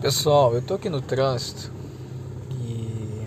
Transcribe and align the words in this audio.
Pessoal, 0.00 0.54
eu 0.54 0.60
tô 0.60 0.74
aqui 0.74 0.90
no 0.90 1.00
trânsito 1.00 1.72
e 2.50 3.26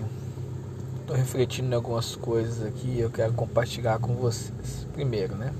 tô 1.04 1.14
refletindo 1.14 1.68
em 1.68 1.74
algumas 1.74 2.14
coisas 2.14 2.64
aqui 2.64 2.86
e 2.86 3.00
eu 3.00 3.10
quero 3.10 3.32
compartilhar 3.32 3.98
com 3.98 4.14
vocês. 4.14 4.86
Primeiro, 4.92 5.34
né? 5.34 5.52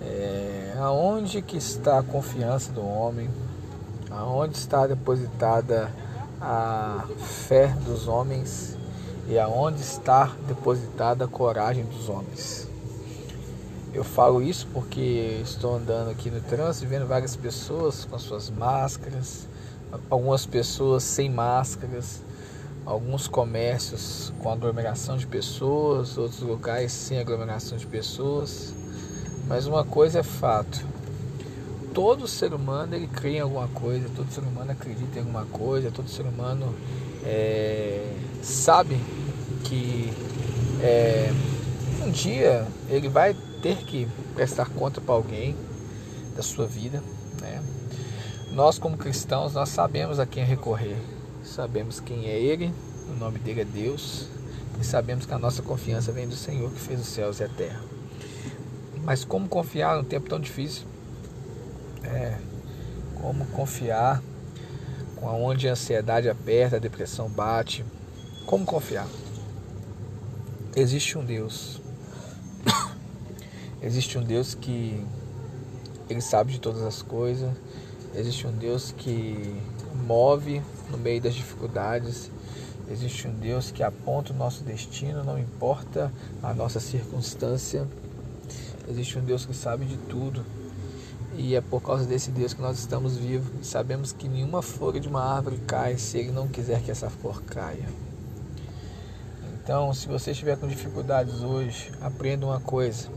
É, 0.00 0.74
aonde 0.76 1.40
que 1.40 1.56
está 1.56 2.00
a 2.00 2.02
confiança 2.02 2.72
do 2.72 2.84
homem? 2.84 3.30
Aonde 4.10 4.56
está 4.56 4.88
depositada 4.88 5.88
a 6.40 7.06
fé 7.18 7.68
dos 7.68 8.08
homens 8.08 8.76
e 9.28 9.38
aonde 9.38 9.80
está 9.80 10.32
depositada 10.48 11.26
a 11.26 11.28
coragem 11.28 11.84
dos 11.84 12.08
homens? 12.08 12.68
Eu 13.94 14.02
falo 14.02 14.42
isso 14.42 14.66
porque 14.72 15.40
estou 15.44 15.76
andando 15.76 16.10
aqui 16.10 16.28
no 16.28 16.40
trânsito 16.40 16.88
vendo 16.88 17.06
várias 17.06 17.36
pessoas 17.36 18.04
com 18.04 18.18
suas 18.18 18.50
máscaras, 18.50 19.48
algumas 20.08 20.46
pessoas 20.46 21.02
sem 21.02 21.30
máscaras, 21.30 22.22
alguns 22.84 23.28
comércios 23.28 24.32
com 24.38 24.50
aglomeração 24.50 25.16
de 25.16 25.26
pessoas, 25.26 26.16
outros 26.18 26.40
locais 26.40 26.92
sem 26.92 27.18
aglomeração 27.18 27.78
de 27.78 27.86
pessoas. 27.86 28.74
Mas 29.46 29.66
uma 29.66 29.84
coisa 29.84 30.20
é 30.20 30.22
fato: 30.22 30.84
todo 31.92 32.26
ser 32.26 32.52
humano 32.52 32.94
ele 32.94 33.06
crê 33.06 33.36
em 33.36 33.40
alguma 33.40 33.68
coisa, 33.68 34.08
todo 34.14 34.30
ser 34.30 34.42
humano 34.42 34.70
acredita 34.70 35.18
em 35.18 35.22
alguma 35.22 35.44
coisa, 35.46 35.90
todo 35.90 36.08
ser 36.08 36.22
humano 36.22 36.74
é, 37.24 38.14
sabe 38.42 38.98
que 39.64 40.12
é, 40.82 41.30
um 42.02 42.10
dia 42.10 42.66
ele 42.88 43.08
vai 43.08 43.34
ter 43.60 43.76
que 43.78 44.08
prestar 44.34 44.68
conta 44.70 45.00
para 45.00 45.14
alguém 45.14 45.54
da 46.34 46.42
sua 46.42 46.66
vida, 46.66 47.02
né? 47.40 47.62
Nós 48.52 48.78
como 48.78 48.96
cristãos, 48.96 49.54
nós 49.54 49.68
sabemos 49.68 50.18
a 50.18 50.26
quem 50.26 50.44
recorrer. 50.44 50.96
Sabemos 51.44 52.00
quem 52.00 52.26
é 52.26 52.38
ele, 52.38 52.72
o 53.08 53.12
nome 53.18 53.38
dele 53.38 53.62
é 53.62 53.64
Deus, 53.64 54.28
e 54.80 54.84
sabemos 54.84 55.24
que 55.24 55.32
a 55.32 55.38
nossa 55.38 55.62
confiança 55.62 56.12
vem 56.12 56.28
do 56.28 56.34
Senhor 56.34 56.70
que 56.70 56.80
fez 56.80 57.00
os 57.00 57.06
céus 57.06 57.40
e 57.40 57.44
a 57.44 57.48
terra. 57.48 57.80
Mas 59.04 59.24
como 59.24 59.48
confiar 59.48 59.96
num 59.96 60.04
tempo 60.04 60.28
tão 60.28 60.40
difícil? 60.40 60.84
É, 62.02 62.38
como 63.20 63.46
confiar 63.46 64.22
onde 65.22 65.68
a 65.68 65.72
ansiedade 65.72 66.28
aperta, 66.28 66.76
a 66.76 66.80
depressão 66.80 67.28
bate? 67.28 67.84
Como 68.46 68.64
confiar? 68.64 69.06
Existe 70.74 71.16
um 71.16 71.24
Deus 71.24 71.80
Existe 73.82 74.18
um 74.18 74.22
Deus 74.22 74.54
que 74.54 75.04
ele 76.08 76.20
sabe 76.20 76.52
de 76.52 76.60
todas 76.60 76.82
as 76.82 77.02
coisas. 77.02 77.50
Existe 78.14 78.46
um 78.46 78.52
Deus 78.52 78.92
que 78.96 79.54
move 80.06 80.60
no 80.90 80.98
meio 80.98 81.20
das 81.20 81.34
dificuldades. 81.34 82.30
Existe 82.90 83.28
um 83.28 83.32
Deus 83.32 83.70
que 83.70 83.82
aponta 83.82 84.32
o 84.32 84.36
nosso 84.36 84.64
destino, 84.64 85.22
não 85.22 85.38
importa 85.38 86.12
a 86.42 86.52
nossa 86.52 86.80
circunstância. 86.80 87.86
Existe 88.88 89.18
um 89.18 89.24
Deus 89.24 89.46
que 89.46 89.54
sabe 89.54 89.84
de 89.84 89.96
tudo. 89.96 90.44
E 91.36 91.54
é 91.54 91.60
por 91.60 91.80
causa 91.80 92.04
desse 92.04 92.32
Deus 92.32 92.52
que 92.52 92.60
nós 92.60 92.78
estamos 92.78 93.16
vivos. 93.16 93.48
E 93.62 93.64
sabemos 93.64 94.12
que 94.12 94.28
nenhuma 94.28 94.60
folha 94.60 94.98
de 94.98 95.08
uma 95.08 95.22
árvore 95.22 95.58
cai 95.66 95.96
se 95.96 96.18
Ele 96.18 96.32
não 96.32 96.48
quiser 96.48 96.82
que 96.82 96.90
essa 96.90 97.08
flor 97.08 97.40
caia. 97.42 97.88
Então, 99.62 99.94
se 99.94 100.08
você 100.08 100.32
estiver 100.32 100.56
com 100.58 100.66
dificuldades 100.66 101.42
hoje, 101.42 101.92
aprenda 102.00 102.44
uma 102.44 102.58
coisa. 102.58 103.08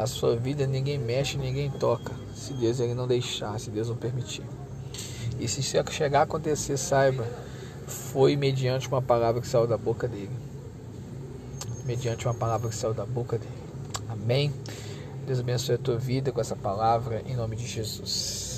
A 0.00 0.06
sua 0.06 0.34
vida 0.34 0.66
ninguém 0.66 0.98
mexe, 0.98 1.36
ninguém 1.36 1.70
toca, 1.70 2.14
se 2.34 2.54
Deus 2.54 2.80
ele 2.80 2.94
não 2.94 3.06
deixar, 3.06 3.60
se 3.60 3.70
Deus 3.70 3.90
não 3.90 3.96
permitir. 3.96 4.42
E 5.38 5.46
se 5.46 5.62
chegar 5.62 6.20
a 6.20 6.22
acontecer, 6.22 6.78
saiba, 6.78 7.26
foi 7.86 8.34
mediante 8.34 8.88
uma 8.88 9.02
palavra 9.02 9.42
que 9.42 9.46
saiu 9.46 9.66
da 9.66 9.76
boca 9.76 10.08
dele. 10.08 10.30
Mediante 11.84 12.26
uma 12.26 12.32
palavra 12.32 12.70
que 12.70 12.74
saiu 12.74 12.94
da 12.94 13.04
boca 13.04 13.36
dele. 13.36 13.52
Amém? 14.08 14.50
Deus 15.26 15.40
abençoe 15.40 15.74
a 15.74 15.78
tua 15.78 15.98
vida 15.98 16.32
com 16.32 16.40
essa 16.40 16.56
palavra, 16.56 17.22
em 17.26 17.36
nome 17.36 17.54
de 17.54 17.66
Jesus. 17.66 18.49